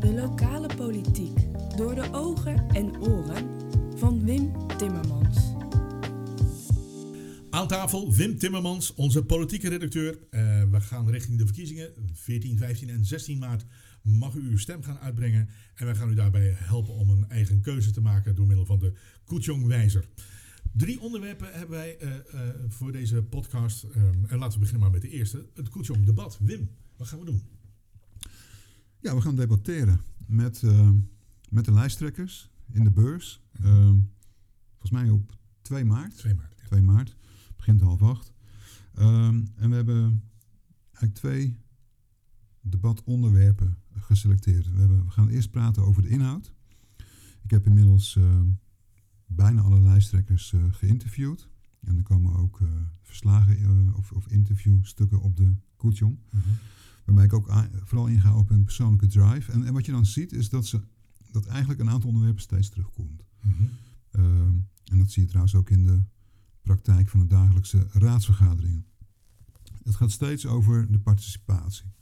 [0.00, 1.38] De lokale politiek
[1.76, 3.48] door de ogen en oren
[3.98, 5.36] van Wim Timmermans.
[7.50, 10.18] Aan tafel Wim Timmermans, onze politieke redacteur.
[10.30, 11.92] Uh, we gaan richting de verkiezingen.
[12.12, 13.64] 14, 15 en 16 maart
[14.02, 15.48] mag u uw stem gaan uitbrengen.
[15.74, 18.78] En wij gaan u daarbij helpen om een eigen keuze te maken door middel van
[18.78, 18.92] de
[19.24, 20.04] Koetjong-wijzer.
[20.72, 23.82] Drie onderwerpen hebben wij uh, uh, voor deze podcast.
[23.82, 25.46] Um, en laten we beginnen maar met de eerste.
[25.54, 26.38] Het Koetjong-debat.
[26.40, 27.57] Wim, wat gaan we doen?
[29.00, 30.90] Ja, we gaan debatteren met, uh,
[31.48, 33.42] met de lijsttrekkers in de beurs.
[33.60, 33.90] Uh,
[34.70, 36.16] volgens mij op 2 maart.
[36.16, 36.54] 2 maart.
[36.56, 36.66] Ja.
[36.66, 37.16] 2 maart.
[37.56, 38.32] Begint half acht.
[38.98, 40.22] Um, en we hebben
[40.82, 41.56] eigenlijk twee
[42.60, 44.72] debatonderwerpen geselecteerd.
[44.72, 46.52] We, hebben, we gaan eerst praten over de inhoud.
[47.42, 48.40] Ik heb inmiddels uh,
[49.26, 51.48] bijna alle lijsttrekkers uh, geïnterviewd.
[51.80, 52.60] En er komen ook
[53.02, 56.18] verslagen of, of interviewstukken op de Koetjong.
[56.30, 56.42] -huh.
[57.08, 57.52] Waarbij ik ook
[57.84, 59.52] vooral inga op een persoonlijke drive.
[59.52, 60.80] En, en, wat je dan ziet is dat, ze,
[61.30, 63.24] dat eigenlijk een aantal onderwerpen steeds terugkomt.
[63.40, 63.52] -huh.
[64.12, 64.24] uh,
[64.84, 66.02] en dat zie je trouwens ook in de
[66.62, 68.86] praktijk van de dagelijkse raadsvergaderingen.
[69.82, 71.92] Het gaat steeds over de participatie.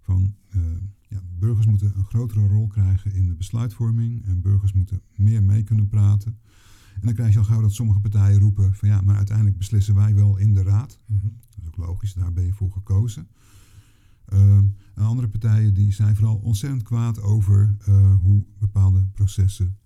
[0.00, 0.62] Van, uh,
[1.08, 5.62] ja, burgers moeten een grotere rol krijgen in de besluitvorming en burgers moeten meer mee
[5.62, 6.38] kunnen praten.
[6.94, 9.94] En dan krijg je al gauw dat sommige partijen roepen van ja, maar uiteindelijk beslissen
[9.94, 11.00] wij wel in de raad.
[11.06, 11.22] -huh.
[11.22, 13.28] Dat is ook logisch, daar ben je voor gekozen.
[14.32, 14.56] Uh,
[14.94, 19.76] en andere partijen die zijn vooral ontzettend kwaad over uh, hoe bepaalde processen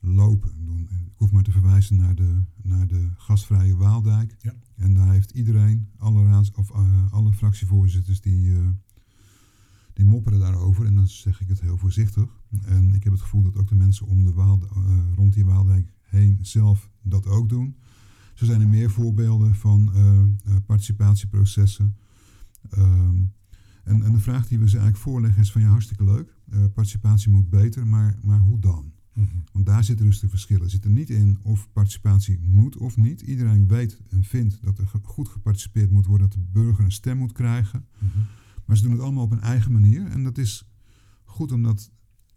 [0.00, 0.50] lopen.
[0.88, 4.36] Ik hoef maar te verwijzen naar de, naar de gasvrije Waaldijk.
[4.38, 4.54] Ja.
[4.76, 8.54] En daar heeft iedereen, alle, raads, of, uh, alle fractievoorzitters, die,
[9.92, 10.86] die mopperen daarover.
[10.86, 12.40] En dan zeg ik het heel voorzichtig.
[12.62, 14.62] En ik heb het gevoel dat ook de mensen om de Waal,
[15.14, 17.76] rond die Waaldijk heen zelf dat ook doen.
[18.34, 19.92] Zo zijn er meer voorbeelden van
[20.66, 21.96] participatieprocessen.
[22.78, 23.34] Um,
[23.86, 26.36] en, en, de vraag die we ze eigenlijk voorleggen is van ja, hartstikke leuk.
[26.48, 28.92] Uh, participatie moet beter, maar, maar hoe dan?
[29.12, 29.44] Mm -hmm.
[29.52, 30.70] Want daar zitten dus de verschillen.
[30.70, 33.20] Zit er niet in of participatie moet of niet.
[33.20, 37.18] Iedereen weet en vindt dat er goed geparticipeerd moet worden, dat de burger een stem
[37.18, 37.86] moet krijgen.
[37.98, 38.26] Mm -hmm.
[38.64, 40.06] Maar ze doen het allemaal op een eigen manier.
[40.06, 40.68] En dat is
[41.24, 41.90] goed om dat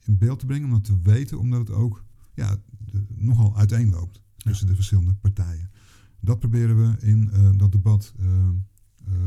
[0.06, 4.22] in beeld te brengen, om dat te weten, omdat het ook ja, de, nogal uiteenloopt
[4.38, 4.72] tussen ja.
[4.72, 5.72] de verschillende partijen.
[6.20, 8.50] Dat proberen we in uh, dat debat uh, uh,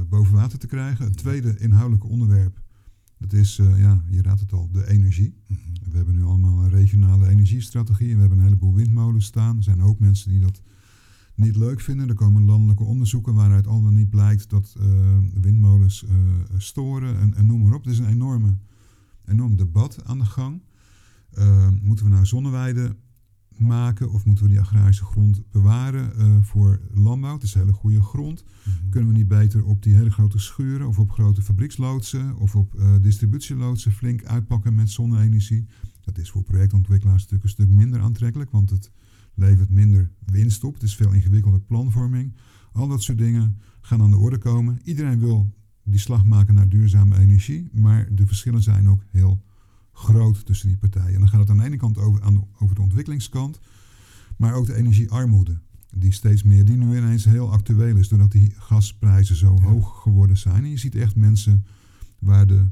[0.09, 1.05] boven water te krijgen.
[1.05, 2.61] Het tweede inhoudelijke onderwerp,
[3.19, 5.35] dat is, uh, ja, je raadt het al, de energie.
[5.47, 5.57] -hmm.
[5.91, 9.57] We hebben nu allemaal een regionale energiestrategie en we hebben een heleboel windmolens staan.
[9.57, 10.63] Er zijn een hoop mensen die dat
[11.35, 12.09] niet leuk vinden.
[12.09, 16.05] Er komen landelijke onderzoeken waaruit al dan niet blijkt dat uh, windmolens
[16.57, 17.85] storen en, en, noem maar op.
[17.85, 18.57] Er is een enorme,
[19.25, 20.63] enorm debat aan de gang.
[21.83, 22.97] moeten we nou zonneweiden
[23.63, 27.35] maken of moeten we die agrarische grond bewaren uh, voor landbouw?
[27.35, 28.45] Het is hele goede grond.
[28.45, 28.91] Mm -hmm.
[28.91, 32.75] Kunnen we niet beter op die hele grote schuren of op grote fabrieksloodsen of op
[32.75, 35.67] uh, distributieloodsen flink uitpakken met zonne-energie?
[36.01, 38.91] Dat is voor projectontwikkelaars natuurlijk een stuk minder aantrekkelijk, want het
[39.35, 40.75] levert minder winst op.
[40.75, 42.35] Het is veel ingewikkelder planvorming.
[42.73, 44.81] Al dat soort dingen gaan aan de orde komen.
[44.85, 49.43] Iedereen wil die slag maken naar duurzame energie, maar de verschillen zijn ook heel
[49.93, 51.15] groot tussen die partijen.
[51.15, 53.61] En dan gaat het aan de ene kant over, aan de, over de ontwikkelingskant,
[54.37, 55.59] maar ook de energiearmoede.
[55.97, 59.69] Die steeds meer, die nu ineens heel actueel is, doordat die gasprijzen zo ja.
[59.69, 60.65] hoog geworden zijn.
[60.65, 61.67] En je ziet echt mensen
[62.19, 62.65] waar de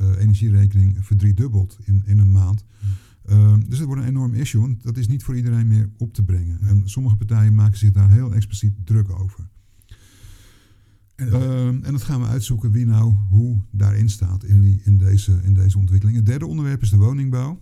[0.00, 2.64] uh, energierekening verdriedubbelt in, in een maand.
[2.78, 2.88] Ja.
[3.34, 6.14] Uh, dus het wordt een enorm issue, want dat is niet voor iedereen meer op
[6.14, 6.60] te brengen.
[6.60, 9.50] En sommige partijen maken zich daar heel expliciet druk over.
[11.30, 14.98] En, uh, en dat gaan we uitzoeken wie nou hoe daarin staat in, die, in,
[14.98, 16.16] deze, in deze ontwikkeling.
[16.16, 17.58] Het derde onderwerp is de woningbouw.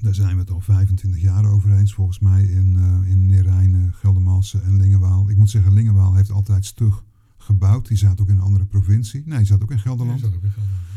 [0.00, 3.92] Daar zijn we het al 25 jaar over eens, volgens mij in, uh, in Neerijnen,
[3.92, 5.30] Geldermalsen en Lingenwaal.
[5.30, 7.04] Ik moet zeggen, Lingenwaal heeft altijd stug
[7.36, 7.88] gebouwd.
[7.88, 9.22] Die zat ook in een andere provincie.
[9.24, 10.20] Nee, die zat ook in Gelderland.
[10.20, 10.88] Ja, ook in Gelderland.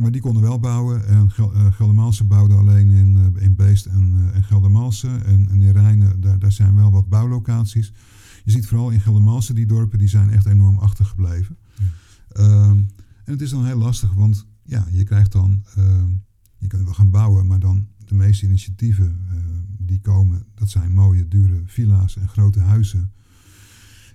[0.00, 1.06] Maar die konden wel bouwen.
[1.06, 5.24] En Gel uh, Geldermalsen bouwde alleen in, uh, in Beest en, en Geldermalsen.
[5.24, 7.92] En, en Neerijnen, daar, daar zijn wel wat bouwlocaties.
[8.44, 11.58] Je ziet vooral in Geldermalsen, die dorpen die zijn echt enorm achtergebleven.
[11.78, 12.68] Ja.
[12.68, 12.88] Um,
[13.24, 16.04] en het is dan heel lastig, want ja, je krijgt dan, uh,
[16.58, 19.38] je kunt wel gaan bouwen, maar dan de meeste initiatieven uh,
[19.78, 23.12] die komen, dat zijn mooie, dure villa's en grote huizen.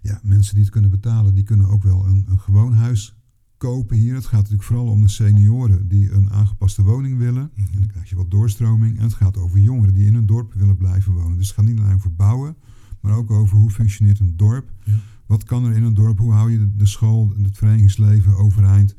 [0.02, 3.16] Ja, mensen die het kunnen betalen, die kunnen ook wel een, een gewoon huis
[3.58, 4.16] kopen hier.
[4.16, 7.52] Het gaat natuurlijk vooral om de senioren die een aangepaste woning willen.
[7.54, 7.66] -hmm.
[7.74, 8.98] En dan krijg je wat doorstroming.
[8.98, 11.38] En het gaat over jongeren die in een dorp willen blijven wonen.
[11.38, 12.56] Dus het gaat niet alleen over bouwen,
[13.00, 14.74] maar ook over hoe functioneert een dorp.
[14.84, 15.00] Ja.
[15.26, 16.20] Wat kan er in een dorp?
[16.20, 18.96] Hoe hou je de school, het verenigingsleven overeind?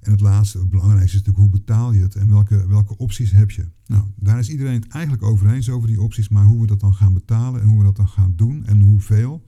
[0.00, 3.30] En het laatste, het belangrijkste is natuurlijk hoe betaal je het en welke, welke opties
[3.30, 3.68] heb je?
[3.86, 6.80] Nou, daar is iedereen het eigenlijk over eens over die opties, maar hoe we dat
[6.80, 9.46] dan gaan betalen en hoe we dat dan gaan doen en hoeveel,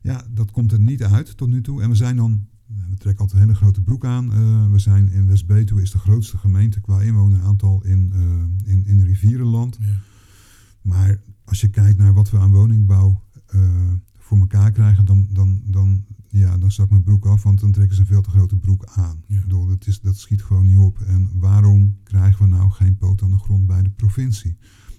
[0.00, 1.82] ja, dat komt er niet uit tot nu toe.
[1.82, 4.32] En we zijn dan we trekken altijd een hele grote broek aan.
[4.32, 9.04] Eh, we zijn in West-Betuwe is de grootste gemeente qua inwoneraantal in, uh, in, in
[9.04, 9.78] Rivierenland.
[9.80, 10.00] Ja.
[10.82, 13.22] Maar als je kijkt naar wat we aan woningbouw
[14.24, 17.94] voor elkaar krijgen, dan, dan, dan, ja, dan zak mijn broek af, want dan trekken
[17.94, 19.22] ze een veel te grote broek aan.
[19.26, 19.40] Ja.
[19.40, 20.98] Bedoel, dat, is, dat schiet gewoon niet op.
[20.98, 24.56] En waarom krijgen we nou geen poot aan de grond bij de provincie?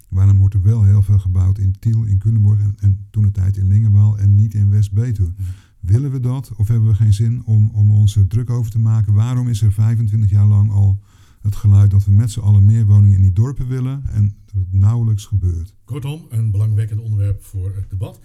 [0.09, 3.31] Waarom wordt er wel heel veel gebouwd in Tiel, in Culemborg en, en toen de
[3.31, 5.33] tijd in Lingenwaal en niet in West-Betuwe?
[5.79, 8.79] Willen we dat of hebben we geen zin om, om ons er druk over te
[8.79, 9.13] maken?
[9.13, 10.99] Waarom is er 25 jaar lang al
[11.41, 14.63] het geluid dat we met z'n allen meer woningen in die dorpen willen en dat
[14.71, 15.73] het nauwelijks gebeurt?
[15.83, 18.19] Kortom, een belangwekkend onderwerp voor het debat.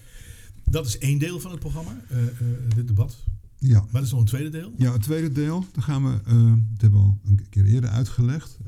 [0.64, 2.28] Dat is één deel van het programma, uh, uh,
[2.74, 3.24] dit debat.
[3.58, 3.80] Ja.
[3.80, 4.72] Maar er is nog een tweede deel?
[4.76, 7.90] Ja, het tweede deel, daar gaan we, uh, dat hebben we al een keer eerder
[7.90, 8.58] uitgelegd.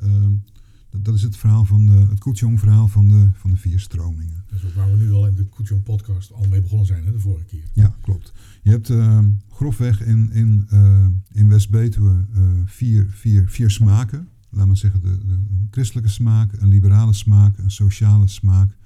[1.01, 4.43] Dat, is het verhaal van de, het Koetjong-verhaal van de, van de vier stromingen.
[4.49, 7.11] Dat is ook waar we nu al in de Koetjong-podcast al mee begonnen zijn, hè,
[7.11, 7.63] de vorige keer.
[7.73, 8.33] Ja, klopt.
[8.61, 9.19] Je hebt uh,
[9.49, 10.67] grofweg in, in,
[11.31, 12.25] in West-Betuwe
[12.65, 14.27] vier, vier, vier smaken.
[14.53, 15.39] Laat maar zeggen, de, de,
[15.71, 18.77] christelijke smaak, een liberale smaak, een sociale smaak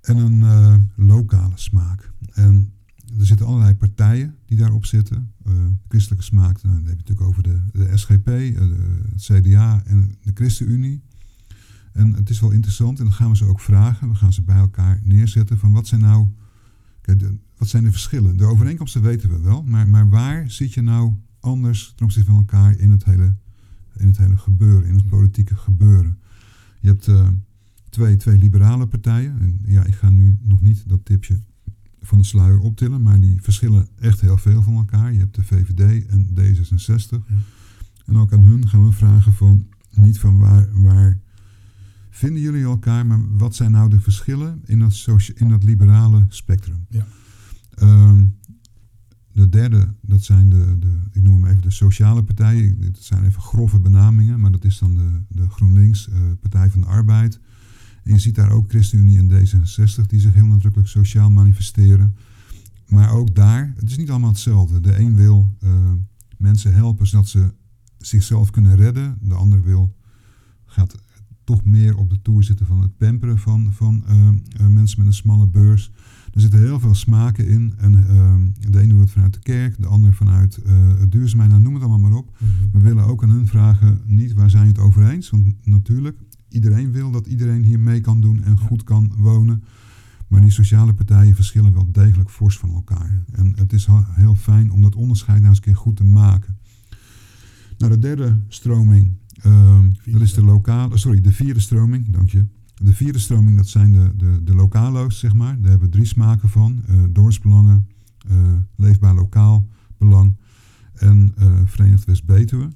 [0.00, 2.10] en een lokale smaak.
[2.32, 2.72] En
[3.18, 5.32] er zitten allerlei partijen die daarop zitten.
[5.46, 5.52] Uh,
[5.88, 8.60] christelijke smaak, dan heb je natuurlijk over de, de SGP, eh,
[9.12, 11.02] het CDA en de ChristenUnie.
[11.92, 14.08] En het is wel interessant en dan gaan we ze ook vragen.
[14.08, 16.28] We gaan ze bij elkaar neerzetten van wat zijn nou,
[17.02, 18.36] de, wat zijn de verschillen?
[18.36, 22.38] De overeenkomsten weten we wel, maar, maar waar zit je nou anders ten opzichte van
[22.38, 23.34] elkaar in het hele,
[23.98, 26.18] in het hele gebeuren, in het politieke gebeuren?
[26.80, 27.28] Je hebt uh,
[27.88, 29.40] twee, twee liberale partijen.
[29.40, 31.40] En ja, ik ga nu nog niet dat tipje
[32.00, 35.12] van de sluier optillen, maar die verschillen echt heel veel van elkaar.
[35.12, 37.32] Je hebt de VVD en D66.
[38.04, 41.18] En ook aan hun gaan we vragen van, niet van waar, waar
[42.10, 46.86] vinden jullie elkaar, maar wat zijn nou de verschillen in dat, in dat liberale spectrum?
[46.88, 47.06] Ja.
[47.74, 48.24] Ehm,
[49.38, 52.80] de derde, dat zijn de, de, ik noem hem even de sociale partijen.
[52.80, 56.80] Dit zijn even grove benamingen, maar dat is dan de, de GroenLinks, uh, Partij van
[56.80, 57.40] de Arbeid,
[58.02, 62.16] en je ziet daar ook ChristenUnie en D66 die zich heel nadrukkelijk sociaal manifesteren.
[62.86, 64.80] Maar ook daar, het is niet allemaal hetzelfde.
[64.80, 65.92] De een wil uh,
[66.36, 67.52] mensen helpen zodat ze
[67.98, 69.18] zichzelf kunnen redden.
[69.20, 69.96] De ander wil,
[70.66, 70.94] gaat
[71.44, 74.04] toch meer op de toer zitten van het pamperen van, van
[74.60, 75.92] uh, mensen met een smalle beurs.
[76.38, 77.74] Er zitten heel veel smaken in.
[77.76, 77.92] En
[78.70, 80.58] de een doet het vanuit de kerk, de ander vanuit
[80.98, 81.50] het duurzaamheid.
[81.50, 82.36] Nou, noem het allemaal maar op.
[82.38, 82.52] Mhm.
[82.72, 85.30] We willen ook aan hun vragen, niet waar zijn het over eens?
[85.30, 86.18] Want natuurlijk,
[86.48, 89.62] iedereen wil dat iedereen hier mee kan doen en goed kan wonen.
[90.28, 93.22] Maar die sociale partijen verschillen wel degelijk fors van elkaar.
[93.32, 96.56] En het is heel fijn om dat onderscheid nou eens een keer goed te maken.
[97.78, 99.12] Nou, de derde stroming,
[99.46, 102.44] uh, dat is de lokale, sorry, de vierde stroming, dank je.
[102.82, 105.60] De vierde stroming, dat zijn de, de, de lokalo's, zeg maar.
[105.60, 106.82] Daar hebben we drie smaken van.
[106.88, 107.88] Uh, dorpsbelangen,
[108.30, 108.36] uh,
[108.76, 110.36] leefbaar lokaal belang
[110.92, 112.68] en uh, Verenigd West-Betuwe.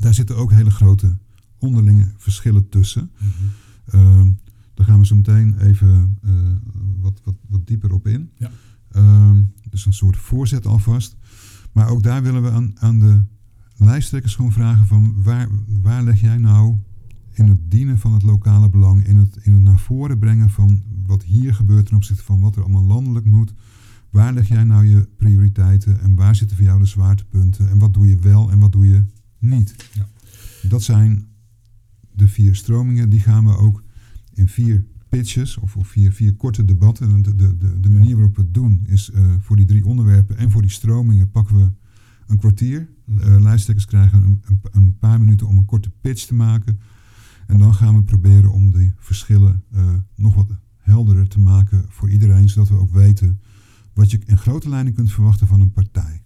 [0.00, 1.16] Daar zitten ook hele grote
[1.58, 3.10] onderlinge verschillen tussen.
[3.18, 4.36] Mm
[4.78, 6.18] daar gaan we zo meteen even
[7.00, 8.30] wat, wat, wat dieper op in.
[8.36, 8.50] Ja.
[8.96, 9.30] Uh,
[9.70, 11.16] dus een soort voorzet alvast.
[11.72, 13.22] Maar ook daar willen we aan, aan de
[13.76, 15.48] lijsttrekkers gewoon vragen van waar,
[15.82, 16.76] waar leg jij nou
[17.38, 20.82] in het dienen van het lokale belang, in het, in het naar voren brengen van
[21.06, 23.54] wat hier gebeurt ten opzichte van wat er allemaal landelijk moet.
[24.10, 27.94] Waar leg jij nou je prioriteiten en waar zitten voor jou de zwaartepunten en wat
[27.94, 29.04] doe je wel en wat doe je
[29.38, 29.90] niet?
[29.92, 30.08] Ja.
[30.68, 31.26] Dat zijn
[32.12, 33.82] de vier stromingen, die gaan we ook
[34.34, 37.22] in vier pitches of, of vier, vier korte debatten.
[37.22, 40.36] De, de, de, de manier waarop we het doen is uh, voor die drie onderwerpen
[40.36, 41.70] en voor die stromingen pakken we
[42.26, 42.88] een kwartier.
[43.06, 46.78] Uh, lijsttrekkers krijgen een, een, een, paar minuten om een korte pitch te maken.
[47.48, 52.10] En dan gaan we proberen om die verschillen uh, nog wat helderder te maken voor
[52.10, 53.40] iedereen, zodat we ook weten
[53.92, 56.22] wat je in grote lijnen kunt verwachten van een partij.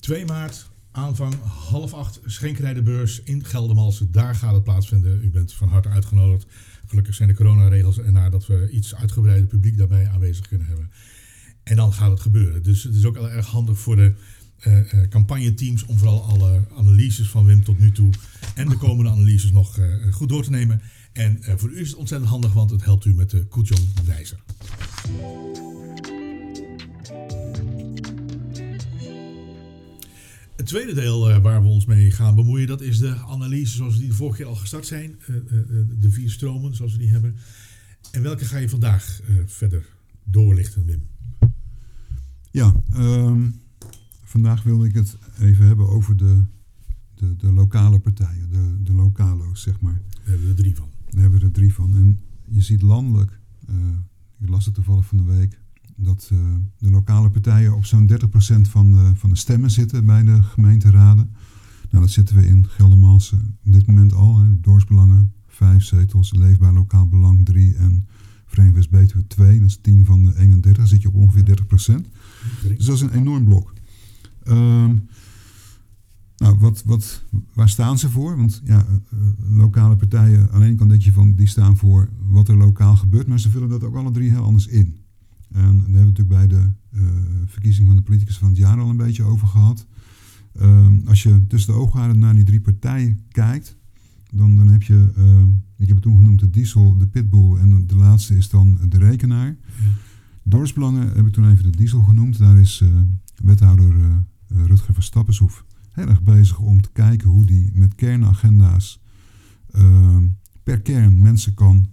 [0.00, 4.12] 2 maart Aanvang half acht Schenkerij de Beurs in Geldermalsen.
[4.12, 5.24] Daar gaat het plaatsvinden.
[5.24, 6.46] U bent van harte uitgenodigd.
[6.86, 10.90] Gelukkig zijn de coronaregels en nadat we iets uitgebreider publiek daarbij aanwezig kunnen hebben.
[11.62, 12.62] En dan gaat het gebeuren.
[12.62, 14.14] Dus het is ook heel erg handig voor de
[15.08, 18.10] campagneteams om vooral alle analyses van Wim tot nu toe
[18.54, 20.80] en de komende analyses nog uh, goed door te nemen.
[21.12, 24.38] En voor u is het ontzettend handig, want het helpt u met de Koetjong wijzer.
[30.56, 34.00] Het tweede deel waar we ons mee gaan bemoeien, dat is de analyse zoals we
[34.00, 35.18] die de vorige keer al gestart zijn.
[36.00, 37.36] De vier stromen zoals we die hebben.
[38.12, 39.86] En welke ga je vandaag verder
[40.24, 41.02] doorlichten, Wim?
[42.50, 43.62] Ja, um,
[44.34, 46.42] vandaag wilde ik het even hebben over de,
[47.14, 50.00] de, de lokale partijen, de, de lokalo's, zeg maar.
[50.08, 50.88] Daar hebben we er drie van.
[51.10, 51.94] Daar hebben we er drie van.
[51.96, 53.40] En je ziet landelijk,
[54.40, 55.58] ik las het toevallig van de week,
[55.96, 56.30] dat
[56.78, 58.16] de lokale partijen op zo'n 30%
[58.70, 61.30] van de, van de stemmen zitten bij de gemeenteraden.
[61.90, 64.38] Nou, dat zitten we in Geldermalsen op dit moment al.
[64.38, 64.60] Hè.
[64.60, 68.06] Dorpsbelangen, vijf zetels, Leefbaar Lokaal Belang drie en
[68.46, 69.60] Verenigd West-Betuwe 2.
[69.60, 72.08] Dat is 10 van de 31, dan zit je op ongeveer 30%
[72.76, 73.72] Dus dat is een enorm blok.
[74.44, 74.94] Ehm,
[76.36, 77.24] nou, wat, wat,
[77.54, 78.36] waar staan ze voor?
[78.36, 79.20] Want ja, uh,
[79.56, 82.96] lokale partijen, aan de ene kant denk je van, die staan voor wat er lokaal
[82.96, 84.96] gebeurt, maar ze vullen dat ook alle drie heel anders in.
[85.52, 87.02] En daar hebben we natuurlijk bij de uh,
[87.46, 89.86] verkiezing van de politicus van het jaar al een beetje over gehad.
[90.60, 93.76] Um, als je tussen de ogen naar die drie partijen kijkt,
[94.30, 95.42] dan, dan heb je, uh,
[95.76, 98.98] ik heb het toen genoemd de diesel, de pitbull en de laatste is dan de
[98.98, 99.46] rekenaar.
[99.46, 99.88] Ja.
[100.42, 102.38] Dorpsbelangen heb ik toen even de diesel genoemd.
[102.38, 102.88] Daar is uh,
[103.42, 103.94] wethouder
[104.48, 109.00] uh, Rutger Verstappenshoef heel erg bezig om te kijken hoe die met kernagenda's
[109.72, 110.24] ehm,
[110.62, 111.88] per kern mensen kan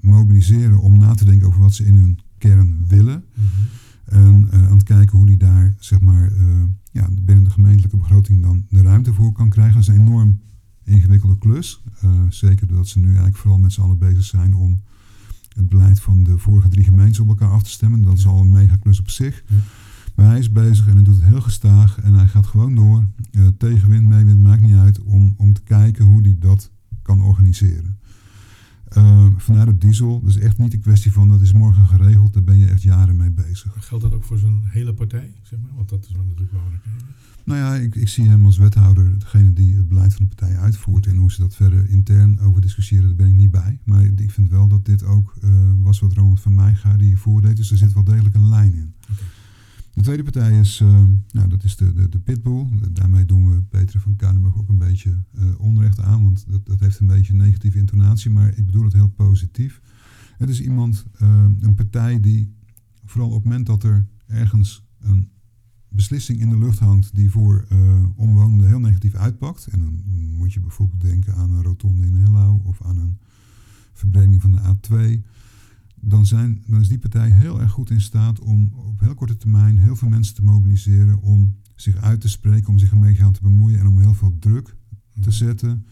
[0.00, 3.24] mobiliseren om na te denken over wat ze in hun kern willen.
[3.34, 3.68] Mm -hmm.
[4.04, 6.32] En aan het kijken hoe die daar zeg maar,
[6.92, 9.74] ja, binnen de gemeentelijke begroting dan de ruimte voor kan krijgen.
[9.74, 10.40] Dat is een enorm
[10.84, 11.82] ingewikkelde klus.
[12.04, 14.80] Uh, zeker doordat ze nu eigenlijk vooral met z'n allen bezig zijn om
[15.54, 18.02] het beleid van de vorige drie gemeenten op elkaar af te stemmen.
[18.02, 19.44] Dat is al een mega klus op zich.
[19.46, 19.56] Ja.
[20.20, 23.04] Maar hij is bezig en hij doet het heel gestaag en hij gaat gewoon door.
[23.30, 25.02] Uh, tegenwind, meewind, maakt niet uit.
[25.02, 26.70] Om, om te kijken hoe hij dat
[27.02, 27.98] kan organiseren.
[28.96, 32.42] Uh, vanuit het diesel, dus echt niet de kwestie van dat is morgen geregeld, daar
[32.42, 33.74] ben je echt jaren mee bezig.
[33.78, 35.70] Geldt dat ook voor zijn hele partij, zeg maar?
[35.76, 36.62] Want dat is wel natuurlijk wel
[37.44, 40.58] Nou ja, ik, ik zie hem als wethouder, degene die het beleid van de partij
[40.58, 41.06] uitvoert.
[41.06, 43.78] En hoe ze dat verder intern over discussiëren, daar ben ik niet bij.
[43.84, 45.50] Maar ik vind wel dat dit ook uh,
[45.82, 47.56] was wat Ronald van Meijga die voordeed.
[47.56, 48.94] Dus er zit wel degelijk een lijn in.
[49.02, 49.24] Okay.
[50.00, 52.66] De tweede partij is, uh, nou, dat is de, de, de Pitbull.
[52.92, 56.80] Daarmee doen we Peter van Kuinenburg ook een beetje uh, onrecht aan, want dat, dat
[56.80, 59.80] heeft een beetje een negatieve intonatie, maar ik bedoel het heel positief.
[60.38, 62.54] Het is iemand, uh, een partij die
[63.04, 65.30] vooral op het moment dat er ergens een
[65.88, 67.66] beslissing in de lucht hangt die voor
[68.16, 70.02] omwonenden heel negatief uitpakt, en dan
[70.36, 73.18] moet je bijvoorbeeld denken aan een rotonde in Hellau of aan een
[73.92, 75.24] verbreding van de A2
[76.00, 79.36] dan, zijn, dan is die partij heel erg goed in staat om op heel korte
[79.36, 83.32] termijn heel veel mensen te mobiliseren om zich uit te spreken, om zich ermee gaan
[83.32, 84.76] te bemoeien en om heel veel druk
[85.12, 85.30] te mhm.
[85.30, 85.86] zetten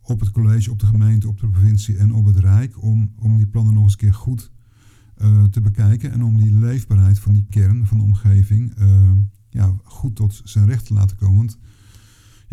[0.00, 3.36] op het college, op de gemeente, op de provincie en op het Rijk, om, om
[3.36, 4.50] die plannen nog eens een keer goed
[5.22, 9.10] uh, te bekijken en om die leefbaarheid van die kern van de omgeving uh,
[9.48, 11.36] ja, goed tot zijn recht te laten komen.
[11.36, 11.58] Want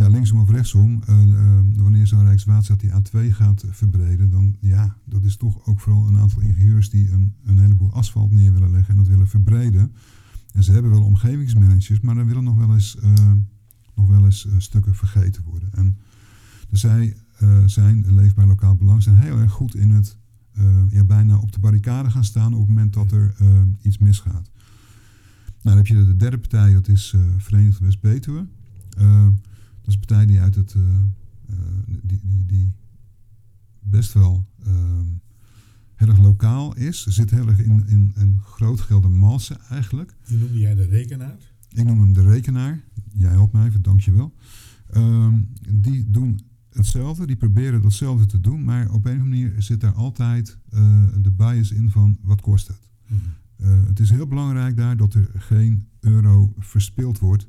[0.10, 5.24] linksom of rechtsom, uh, uh, wanneer zo'n Rijkswaterstaat die A2 gaat verbreden, dan ja, dat
[5.24, 8.92] is toch ook vooral een aantal ingenieurs die een, een heleboel asfalt neer willen leggen
[8.92, 9.92] en dat willen verbreden.
[10.54, 13.32] En ze hebben wel omgevingsmanagers, maar er willen nog wel eens, uh,
[13.96, 15.70] nog wel eens stukken vergeten worden.
[15.74, 15.98] En
[16.70, 17.18] dus zij
[17.66, 20.18] zijn, Leefbaar Lokaal Belang, zijn heel erg goed in het
[20.90, 23.36] ja, bijna op de barricade gaan staan op het moment dat er
[23.82, 24.50] iets misgaat.
[25.62, 28.46] Nou, dan heb je de derde partij, dat is Verenigd West-Betuwe.
[29.84, 30.74] Dat is een partij die uit het.
[30.74, 30.84] Uh,
[32.02, 32.74] die, die, die
[33.80, 34.74] best wel uh,
[35.96, 37.06] heel erg lokaal is.
[37.06, 40.16] Zit heel erg in, in een groot Geldermalsen eigenlijk.
[40.28, 41.38] Die noemde jij de rekenaar?
[41.70, 42.84] Ik noem hem de rekenaar.
[43.14, 44.34] Jij helpt mij even, dankjewel.
[44.94, 45.34] Uh,
[45.70, 49.82] die doen hetzelfde, die proberen datzelfde te doen, maar op een of andere manier zit
[49.82, 52.90] daar altijd uh, de bias in van wat kost het.
[53.08, 53.20] Mm
[53.58, 53.68] -hmm.
[53.68, 57.48] uh, het is heel belangrijk daar dat er geen euro verspild wordt.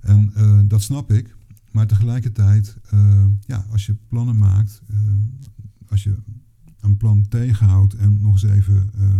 [0.00, 1.36] En uh, dat snap ik,
[1.72, 4.98] maar tegelijkertijd, uh, ja, als je plannen maakt, uh,
[5.88, 6.16] als je
[6.80, 9.10] een plan tegenhoudt en nog eens even uh,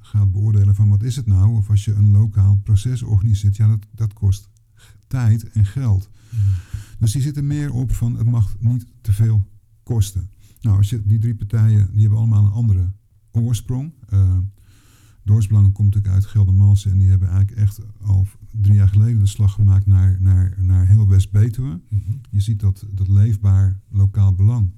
[0.00, 3.68] gaat beoordelen van wat is het nou, of als je een lokaal proces organiseert, ja,
[3.68, 4.50] dat, dat kost
[5.06, 6.10] tijd en geld.
[6.30, 6.38] Mm.
[6.98, 9.46] Dus die zitten meer op van het mag niet te veel
[9.82, 10.30] kosten.
[10.60, 12.92] Nou, als je die drie partijen, die hebben allemaal een andere
[13.30, 13.92] oorsprong.
[15.26, 18.26] Dorpsbelangen komt natuurlijk uit Geldermalsen en die hebben eigenlijk echt al
[18.60, 21.80] drie jaar geleden de slag gemaakt naar, naar, naar heel West-Betuwe.
[21.88, 22.20] Mm -hmm.
[22.30, 24.70] Je ziet dat, dat leefbaar lokaal belang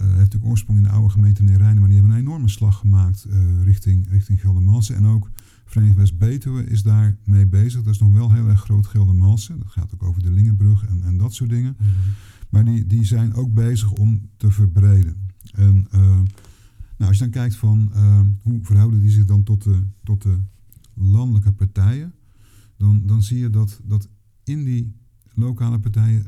[0.00, 2.78] uh, heeft natuurlijk oorsprong in de oude gemeente Neerijnen, maar die hebben een enorme slag
[2.78, 4.96] gemaakt uh, richting, richting Geldermalsen.
[4.96, 5.30] En ook
[5.64, 7.82] Verenigd West-Betuwe is daar mee bezig.
[7.82, 9.58] Dat is nog wel heel erg groot Geldermalsen.
[9.58, 11.76] Dat gaat ook over de Lingenbrug en, en dat soort dingen.
[11.78, 11.94] Mm -hmm.
[12.50, 15.16] Maar die, die zijn ook bezig om te verbreden.
[15.54, 16.00] En uh,
[16.96, 17.92] nou, als je dan kijkt van
[18.42, 20.38] hoe verhouden die zich dan tot de, tot de
[20.94, 22.12] landelijke partijen
[22.76, 24.08] dan, dan zie je dat, dat
[24.44, 24.96] in die
[25.34, 26.26] lokale partijen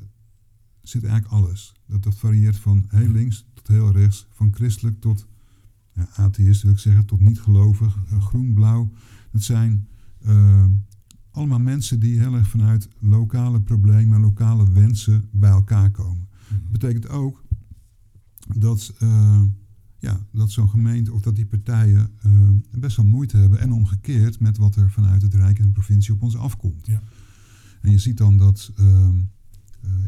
[0.82, 1.74] zit eigenlijk alles.
[1.86, 5.26] Dat, dat varieert van heel links tot heel rechts, van christelijk tot
[5.92, 8.92] ja, atheïst wil ik zeggen, tot niet gelovig, uh, groen, blauw.
[9.30, 9.88] Dat zijn
[10.26, 10.64] uh,
[11.30, 16.28] allemaal mensen die heel erg vanuit lokale problemen, lokale wensen bij elkaar komen.
[16.48, 17.44] Dat betekent ook
[18.56, 19.42] dat uh,
[19.98, 23.60] ja, dat zo'n gemeente of dat die partijen uh, best wel moeite hebben.
[23.60, 26.86] En omgekeerd met wat er vanuit het Rijk en de provincie op ons afkomt.
[26.86, 27.02] Ja.
[27.80, 29.08] En je ziet dan dat uh,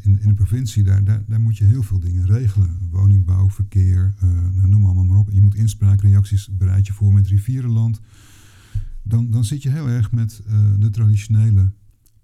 [0.00, 2.78] in, in de provincie, daar, daar, daar moet je heel veel dingen regelen.
[2.90, 4.14] Woningbouw, verkeer,
[4.52, 5.30] nou, noem allemaal maar op.
[5.30, 8.00] Je moet inspraakreacties, bereid je voor met rivierenland.
[9.02, 10.42] Dan, dan zit je heel erg met
[10.78, 11.72] de traditionele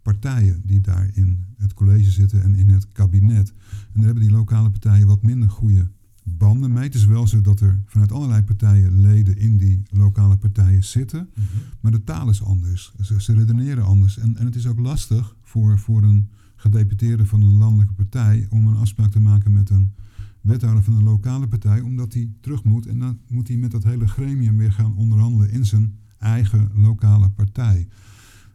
[0.02, 3.48] partijen die daar in het college zitten en in het kabinet.
[3.48, 5.90] En daar hebben die lokale partijen wat minder goede
[6.28, 6.82] banden mee.
[6.82, 11.28] Het is wel zo dat er vanuit allerlei partijen leden in die lokale partijen zitten.
[11.34, 11.46] Mhm.
[11.80, 12.92] Maar de taal is anders.
[13.00, 14.18] Ze, ze redeneren anders.
[14.18, 18.66] En, en het is ook lastig voor, voor een gedeputeerde van een landelijke partij om
[18.66, 19.92] een afspraak te maken met een
[20.40, 22.86] wethouder van een lokale partij, omdat hij terug moet.
[22.86, 27.30] En dan moet hij met dat hele gremium weer gaan onderhandelen in zijn eigen lokale
[27.30, 27.88] partij.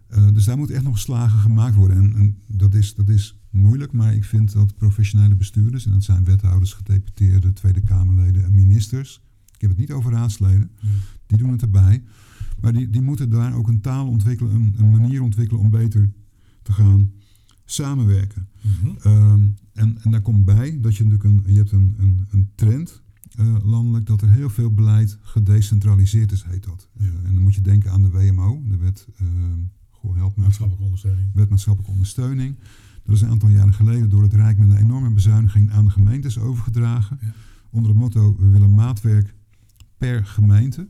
[0.09, 1.97] Uh, dus daar moet echt nog slagen gemaakt worden.
[1.97, 6.03] En, en, dat, is, dat is moeilijk, maar ik vind dat professionele bestuurders, en dat
[6.03, 9.21] zijn wethouders, gedeputeerden, Tweede Kamerleden en ministers.
[9.53, 10.71] Ik heb het niet over raadsleden,
[11.25, 12.03] die doen het erbij.
[12.61, 16.11] Maar die, die moeten daar ook een taal ontwikkelen, een, een manier ontwikkelen om beter
[16.61, 17.11] te gaan
[17.65, 18.47] samenwerken.
[18.61, 22.49] Mm en, en daar komt bij dat je natuurlijk een, je hebt een, een, een
[22.55, 23.01] trend
[23.39, 26.89] uh, landelijk dat er heel veel beleid gedecentraliseerd is, heet dat.
[26.97, 29.27] Uh, en dan moet je denken aan de WMO, de wet uh,
[29.89, 30.43] goh, help me.
[30.43, 31.29] Maatschappelijke ondersteuning.
[31.33, 32.55] Wet maatschappelijke ondersteuning.
[33.11, 35.91] Dat is een aantal jaren geleden door het Rijk met een enorme bezuiniging aan de
[35.91, 37.17] gemeentes overgedragen.
[37.21, 37.33] Ja.
[37.69, 39.35] Onder het motto, we willen maatwerk
[39.97, 40.87] per gemeente.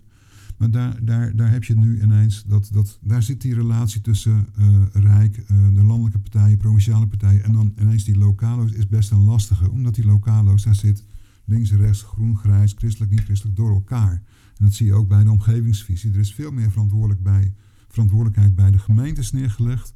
[0.57, 4.47] Maar daar, daar, daar heb je nu ineens, dat, dat, daar zit die relatie tussen
[4.59, 9.11] uh, Rijk, uh, de landelijke partijen, provinciale partijen en dan ineens die lokalo's is best
[9.11, 9.71] een lastige.
[9.71, 11.03] Omdat die lokalo's, daar zit
[11.45, 14.13] links rechts, groen, grijs, christelijk, niet christelijk door elkaar.
[14.57, 16.11] En dat zie je ook bij de omgevingsvisie.
[16.13, 17.53] Er is veel meer verantwoordelijk bij,
[17.87, 19.93] verantwoordelijkheid bij de gemeentes neergelegd.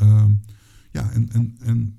[0.00, 0.40] Um,
[0.94, 1.98] ja, en, en, en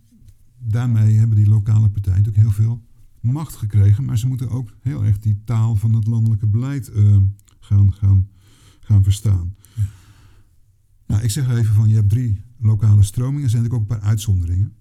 [0.58, 2.84] daarmee hebben die lokale partijen natuurlijk heel veel
[3.20, 4.06] macht gekregen.
[4.06, 7.18] Maar ze moeten ook heel erg die taal van het landelijke beleid uh,
[7.60, 8.30] gaan, gaan,
[8.80, 9.56] gaan verstaan.
[11.08, 13.44] Nou, ik zeg even van, je hebt drie lokale stromingen.
[13.44, 14.74] Er zijn natuurlijk ook een paar uitzonderingen.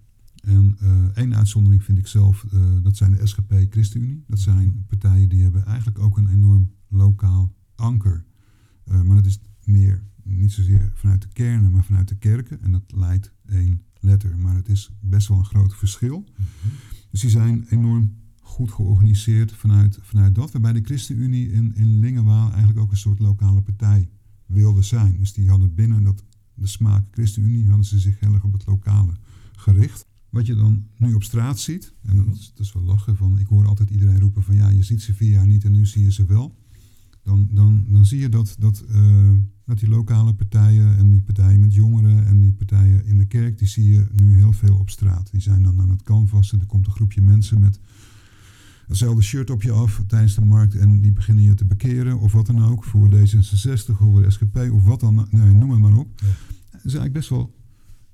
[0.43, 4.25] En uh, één uitzondering vind ik zelf, uh, dat zijn de SGP ChristenUnie.
[4.27, 8.25] Dat zijn partijen die hebben eigenlijk ook een enorm lokaal anker.
[8.85, 12.63] Maar dat is meer, niet zozeer vanuit de kernen, maar vanuit de kerken.
[12.63, 16.25] En dat leidt één letter, maar het is best wel een groot verschil.
[16.37, 16.75] Mhm.
[17.11, 20.53] Dus die zijn enorm goed georganiseerd vanuit, vanuit dat.
[20.53, 24.09] Waarbij de ChristenUnie in, in Lingenwaal eigenlijk ook een soort lokale partij
[24.47, 25.19] wilde zijn.
[25.19, 28.67] Dus die hadden binnen dat, de smaak ChristenUnie hadden ze zich heel erg op het
[28.67, 29.13] lokale
[29.57, 30.07] gericht.
[30.31, 33.39] Wat je dan nu op straat ziet, en dat is, dat is wel lachen, van,
[33.39, 35.87] ik hoor altijd iedereen roepen van ja, je ziet ze vier jaar niet en nu
[35.87, 36.57] zie je ze wel.
[37.25, 39.31] Dan, dan, dan zie je dat, dat, uh,
[39.65, 43.59] dat die lokale partijen en die partijen met jongeren en die partijen in de kerk,
[43.59, 45.31] die zie je nu heel veel op straat.
[45.31, 46.61] Die zijn dan aan het canvassen.
[46.61, 47.81] Er komt een groepje mensen met
[48.87, 52.33] hetzelfde shirt op je af tijdens de markt en die beginnen je te bekeren of
[52.33, 52.85] wat dan ook.
[52.85, 56.21] Voor D66 of voor de SGP of wat dan, nee, noem het maar op.
[56.21, 56.27] Ja.
[56.71, 57.55] Het is eigenlijk best wel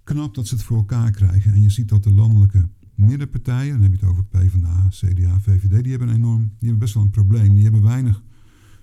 [0.05, 1.53] knap dat ze het voor elkaar krijgen.
[1.53, 5.83] En je ziet dat de landelijke middenpartijen, dan heb je het over PvdA, CDA, VVD,
[5.83, 7.55] die hebben een enorm, die hebben best wel een probleem.
[7.55, 8.23] Die hebben weinig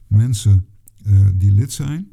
[0.08, 0.66] mensen
[1.06, 2.12] uh, die lid zijn.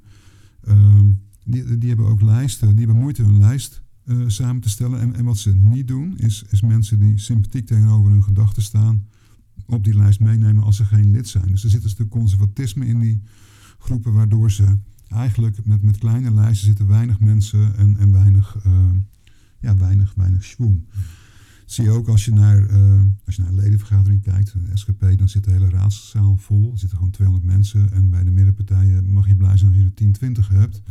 [0.69, 1.01] Uh,
[1.45, 5.01] die, die hebben ook lijsten, die hebben moeite hun lijst uh, samen te stellen.
[5.01, 9.07] En, en wat ze niet doen, is, is mensen die sympathiek tegenover hun gedachten staan,
[9.67, 11.47] op die lijst meenemen als ze geen lid zijn.
[11.47, 13.23] Dus er zit een stuk conservatisme in die
[13.79, 14.77] groepen, waardoor ze
[15.09, 18.73] eigenlijk met, met kleine lijsten zitten weinig mensen en, en weinig, uh,
[19.61, 20.45] ja, weinig, weinig.
[21.75, 25.19] Zie je ook als je naar, uh, als je naar een ledenvergadering kijkt, de SGP,
[25.19, 26.73] dan zit de hele raadszaal vol.
[26.73, 27.93] Er zitten gewoon 200 mensen.
[27.93, 30.83] En bij de middenpartijen mag je blij zijn als je er 10, 20 hebt.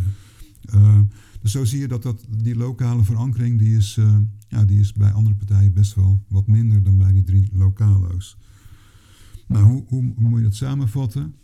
[0.76, 1.00] Uh,
[1.42, 4.00] dus zo zie je dat, dat die lokale verankering, die is,
[4.48, 8.38] ja, die is bij andere partijen best wel wat minder dan bij die drie lokalo's.
[9.48, 11.36] Nou, hoe, hoe moet je dat samenvatten?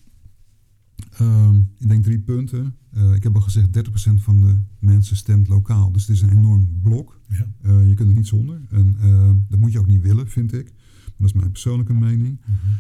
[1.22, 2.76] Uh, ik denk drie punten.
[2.94, 5.92] Uh, ik heb al gezegd, 30% van de mensen stemt lokaal.
[5.92, 7.20] Dus het is een enorm blok.
[7.28, 7.48] Ja.
[7.62, 8.62] Uh, je kunt er niet zonder.
[8.70, 10.66] En uh, dat moet je ook niet willen, vind ik.
[10.66, 12.42] Maar dat is mijn persoonlijke mening.
[12.46, 12.76] Mm -hmm.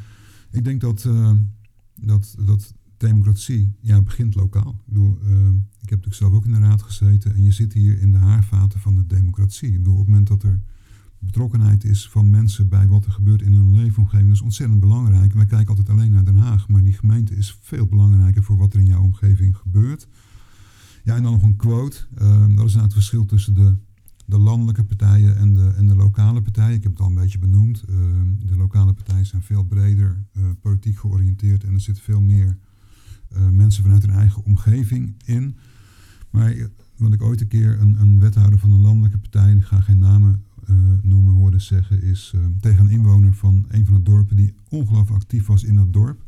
[0.52, 1.10] Ik denk dat,
[1.95, 4.69] dat, dat democratie ja, begint lokaal.
[4.69, 5.17] Ik, bedoel,
[5.82, 7.34] ik heb natuurlijk zelf ook in de raad gezeten.
[7.34, 9.71] En je zit hier in de haarvaten van de democratie.
[9.71, 10.62] Ik bedoel, op het moment dat er
[11.19, 14.32] betrokkenheid is van mensen bij wat er gebeurt in hun leefomgeving.
[14.32, 15.34] is ontzettend belangrijk.
[15.34, 18.73] Wij kijken altijd alleen naar Den Haag, maar die gemeente is veel belangrijker voor wat
[18.73, 20.08] er in jouw omgeving gebeurt.
[21.03, 21.97] Ja, en dan nog een quote.
[22.21, 23.75] Uh, dat is nou het verschil tussen de,
[24.25, 26.75] de landelijke partijen en de, en de lokale partijen.
[26.75, 27.84] Ik heb het al een beetje benoemd.
[27.89, 27.95] Uh,
[28.45, 32.58] de lokale partijen zijn veel breder uh, politiek georiënteerd en er zitten veel meer
[33.29, 35.58] eh, mensen vanuit hun eigen omgeving in.
[36.29, 39.82] Maar wat ik ooit een keer een, een wethouder van een landelijke partij, ik ga
[39.82, 40.43] geen namen
[41.01, 45.21] noemen hoorde zeggen, is uh, tegen een inwoner van een van de dorpen die ongelooflijk
[45.21, 46.27] actief was in dat dorp.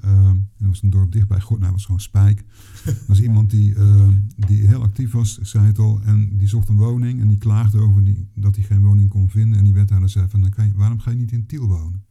[0.00, 2.44] Ehm, er was een dorp dichtbij, God, nou was gewoon Spijk.
[2.84, 6.68] Er was iemand die, ehm, die heel actief was, zei het al, en die zocht
[6.68, 9.58] een woning en die klaagde over die, dat hij geen woning kon vinden.
[9.58, 12.04] En die wethouder zei van, dan kan je, waarom ga je niet in Tiel wonen?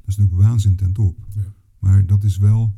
[0.00, 1.26] Dat is natuurlijk waanzin ten top.
[1.34, 1.42] Ja.
[1.78, 2.74] Maar dat is wel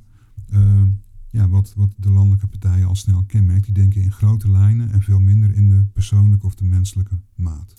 [0.50, 0.88] ehm,
[1.30, 3.64] ja, wat, wat de landelijke partijen al snel kenmerkt.
[3.64, 7.74] Die denken in grote lijnen en veel minder in de persoonlijke of de menselijke maat.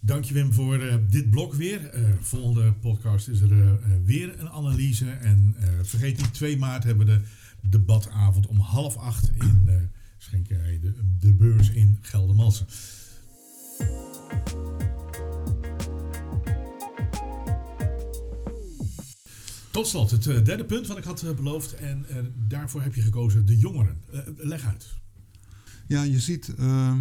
[0.00, 1.86] Dank je Wim voor eh, dit blok weer.
[1.86, 3.72] Eh, volgende podcast is er eh,
[4.04, 5.10] weer een analyse.
[5.10, 7.12] En vergeet niet, 2 maart hebben we
[7.60, 9.68] de debatavond om half acht in
[10.18, 12.66] Schenkerij de, de Beurs in Geldermalsen.
[19.70, 21.74] Tot slot, het derde punt wat ik had beloofd.
[21.74, 22.06] En
[22.48, 23.96] daarvoor heb je gekozen de jongeren.
[24.36, 24.86] Leg uit.
[25.86, 27.00] Ja, je ziet ehm,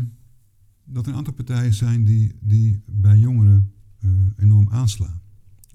[0.87, 5.21] dat er een aantal partijen zijn die, die bij jongeren eh, enorm aanslaan.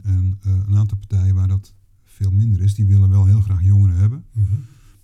[0.03, 3.63] En eh, een aantal partijen waar dat veel minder is, die willen wel heel graag
[3.63, 4.25] jongeren hebben.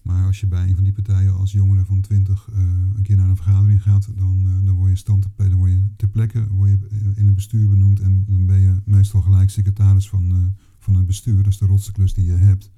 [0.02, 2.58] Maar als je bij een van die partijen als jongere van 20 eh,
[2.96, 5.86] een keer naar een vergadering gaat, dan, dan word je stand te, dan word je
[5.96, 6.78] ter plekke word je
[7.14, 11.42] in het bestuur benoemd en dan ben je meestal gelijk secretaris van, van het bestuur.
[11.42, 12.70] Dat is de rotste klus die je hebt.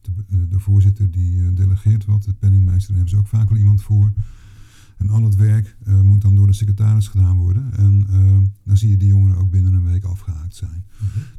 [0.00, 3.82] De, de, voorzitter die delegeert wat, de penningmeester, daar hebben ze ook vaak wel iemand
[3.82, 4.12] voor.
[4.96, 7.72] En al het werk eh, moet dan door de secretaris gedaan worden.
[7.72, 10.84] En eh, dan zie je die jongeren ook binnen een week afgehaakt zijn.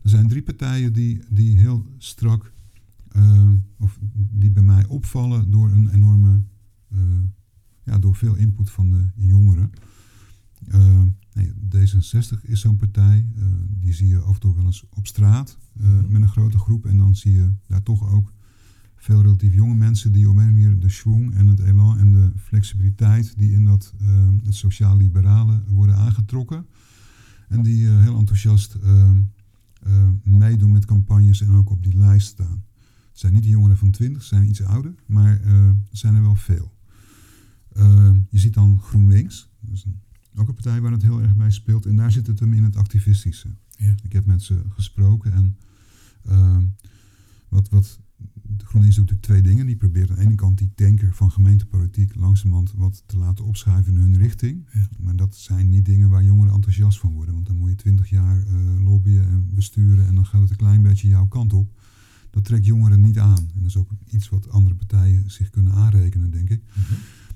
[0.03, 2.51] Er zijn drie partijen die, die heel strak,
[3.07, 6.41] eh, of die bij mij opvallen door een enorme,
[7.83, 9.71] ja, door veel input van de jongeren.
[11.33, 13.25] Nee, D66 is zo'n partij,
[13.69, 16.85] die zie je af en toe wel eens op straat eh, met een grote groep.
[16.85, 18.33] En dan zie je daar toch ook
[19.05, 22.31] veel relatief jonge mensen die op een manier de schwung en het elan en de
[22.35, 24.07] flexibiliteit die in dat eh,
[24.43, 26.65] het sociaal-liberale worden aangetrokken.
[27.47, 29.09] En die eh, heel enthousiast eh,
[30.23, 32.63] meedoen met campagnes en ook op die lijst staan.
[33.09, 36.21] Het zijn niet de jongeren van 20, ze zijn iets ouder, maar er zijn er
[36.21, 36.73] wel veel.
[38.29, 39.49] Je ziet dan GroenLinks,
[40.35, 41.85] ook een partij waar het heel erg bij speelt.
[41.85, 43.49] En daar zit het hem in het activistische.
[43.77, 43.95] Ja.
[44.03, 45.57] Ik heb met ze gesproken en
[46.21, 46.57] eh,
[47.69, 47.99] wat,
[48.41, 49.65] wat GroenLinks doet natuurlijk twee dingen.
[49.65, 53.93] Die probeert aan de ene kant die tanker van gemeentepolitiek langzamerhand wat te laten opschuiven
[53.93, 54.65] in hun richting.
[54.73, 54.89] Ja.
[54.99, 57.33] Maar dat zijn niet dingen waar jongeren enthousiast van worden.
[57.33, 60.55] Want dan moet je twintig jaar eh, lobbyen en besturen en dan gaat het een
[60.55, 61.79] klein beetje jouw kant op.
[62.29, 63.37] Dat trekt jongeren niet aan.
[63.37, 66.63] En dat is ook iets wat andere partijen zich kunnen aanrekenen, denk ik.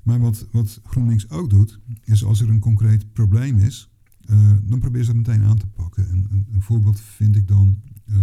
[0.04, 3.90] Maar wat, wat GroenLinks ook doet, is als er een concreet probleem is,
[4.26, 6.10] eh, dan probeer ze dat meteen aan te pakken.
[6.10, 8.16] En een, een voorbeeld vind ik dan, eh,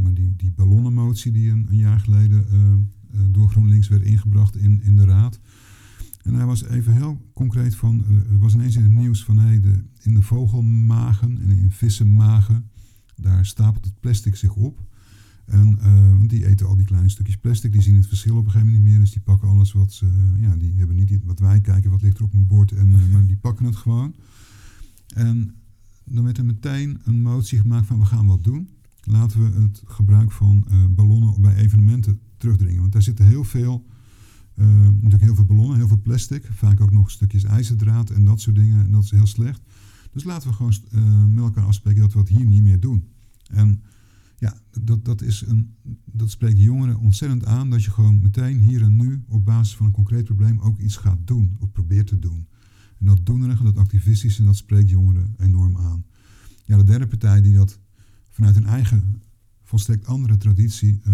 [0.00, 4.82] maar, die, die ballonnenmotie die een, een jaar geleden eh, door GroenLinks werd ingebracht in,
[4.82, 5.40] in de Raad.
[6.22, 9.38] En hij was even heel concreet van, eh, er was ineens in het nieuws van
[9.38, 12.70] hey, de, in de vogelmagen en in vissenmagen,
[13.16, 14.90] daar stapelt het plastic zich op.
[15.44, 15.78] En
[16.26, 18.84] die eten al die kleine stukjes plastic, die zien het verschil op een gegeven moment
[18.84, 19.02] niet meer.
[19.02, 20.06] Dus die pakken alles wat ze,
[20.40, 23.26] ja, die hebben niet wat wij kijken, wat ligt er op een bord, en, maar
[23.26, 24.14] die pakken het gewoon.
[25.14, 25.54] En
[26.04, 28.68] dan werd er meteen een motie gemaakt van we gaan wat doen.
[29.04, 32.80] Laten we het gebruik van eh, ballonnen bij evenementen terugdringen.
[32.80, 33.86] Want daar zitten heel veel,
[34.54, 36.48] eh, natuurlijk heel veel ballonnen, heel veel plastic.
[36.52, 38.84] Vaak ook nog stukjes ijzerdraad en dat soort dingen.
[38.84, 39.62] En dat is heel slecht.
[40.12, 43.08] Dus laten we gewoon eh, met elkaar afspreken dat we het hier niet meer doen.
[43.46, 43.82] En
[44.38, 47.70] ja, dat, dat, is een, dat spreekt jongeren ontzettend aan.
[47.70, 50.96] Dat je gewoon meteen hier en nu op basis van een concreet probleem ook iets
[50.96, 51.56] gaat doen.
[51.58, 52.46] Of probeert te doen.
[52.98, 56.04] En dat doenerige, dat activistische, dat spreekt jongeren enorm aan.
[56.64, 57.78] Ja, de derde partij die dat
[58.32, 59.22] vanuit een eigen
[59.62, 61.12] volstrekt andere traditie eh,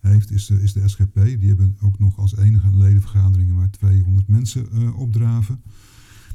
[0.00, 1.14] heeft, is de, is de SGP.
[1.14, 5.62] Die hebben ook nog als enige ledenvergaderingen waar 200 mensen eh, opdraven.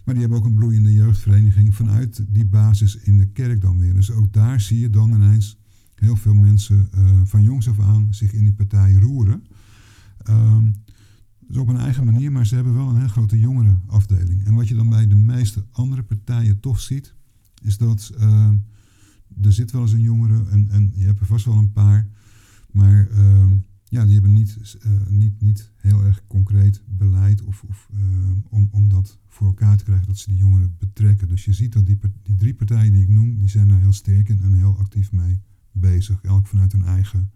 [0.04, 3.94] Maar die hebben ook een bloeiende jeugdvereniging vanuit die basis in de kerk dan weer.
[3.94, 5.58] Dus ook daar zie je dan ineens
[5.96, 9.44] heel veel mensen eh, van jongs af aan zich in die partij roeren.
[10.18, 10.72] Ehm,
[11.40, 14.46] dus op een eigen manier, maar ze hebben wel een heel grote jongerenafdeling.
[14.46, 17.14] En wat je dan bij de meeste andere partijen toch ziet,
[17.62, 18.50] is dat eh,
[19.46, 22.08] er zit wel eens een jongere, en, je hebt er vast wel een paar,
[22.72, 23.52] maar eh,
[23.92, 28.00] ja, die hebben niet, eh, niet, niet heel erg concreet beleid of, of, eh,
[28.50, 31.28] om, om dat voor elkaar te krijgen, dat ze die jongeren betrekken.
[31.28, 33.94] Dus je ziet dat die, die drie partijen die ik noem, die zijn daar heel
[33.94, 36.22] sterk in en heel actief mee bezig.
[36.22, 37.32] Elk vanuit hun eigen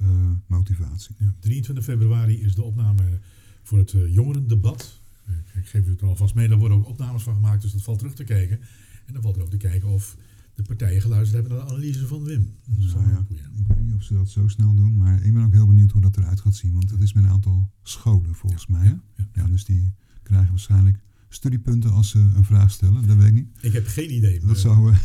[0.00, 1.14] eh, motivatie.
[1.18, 3.20] Ja, 23 februari is de opname
[3.62, 5.02] voor het jongerendebat.
[5.26, 7.72] Ik, ik geef u het er alvast mee, daar worden ook opnames van gemaakt, dus
[7.72, 8.60] dat valt terug te kijken.
[9.06, 10.16] En dan valt er ook te kijken of
[10.58, 12.54] de partijen geluisterd hebben naar de analyse van Wim.
[12.66, 15.52] Nou ja, ik weet niet of ze dat zo snel doen, maar ik ben ook
[15.52, 16.72] heel benieuwd hoe dat eruit gaat zien.
[16.72, 19.00] Want dat is met een aantal scholen volgens mij.
[19.32, 23.06] Ja, dus die krijgen waarschijnlijk studiepunten als ze een vraag stellen.
[23.06, 23.48] Dat weet ik niet.
[23.60, 24.98] Ik heb geen idee, maar Dat zou, eh,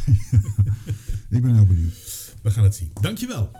[1.37, 2.35] ik ben heel benieuwd.
[2.41, 2.89] we gaan het zien.
[3.01, 3.51] Dankjewel.